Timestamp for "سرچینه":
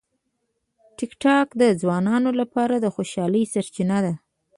3.53-3.97